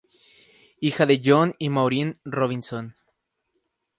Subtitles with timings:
[0.79, 2.95] Hija de John y Maureen Robinson.